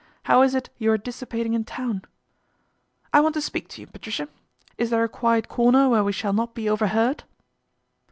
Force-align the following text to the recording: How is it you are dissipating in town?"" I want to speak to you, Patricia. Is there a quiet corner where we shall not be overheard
How 0.23 0.41
is 0.41 0.55
it 0.55 0.71
you 0.79 0.91
are 0.91 0.97
dissipating 0.97 1.53
in 1.53 1.63
town?"" 1.63 2.01
I 3.13 3.19
want 3.21 3.35
to 3.35 3.39
speak 3.41 3.67
to 3.67 3.81
you, 3.81 3.85
Patricia. 3.85 4.29
Is 4.79 4.89
there 4.89 5.03
a 5.03 5.07
quiet 5.07 5.47
corner 5.47 5.89
where 5.89 6.03
we 6.03 6.11
shall 6.11 6.33
not 6.33 6.55
be 6.55 6.67
overheard 6.67 7.23